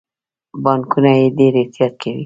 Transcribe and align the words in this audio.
بانکونه 0.63 1.11
یې 1.19 1.25
ډیر 1.37 1.53
احتیاط 1.61 1.93
کوي. 2.01 2.19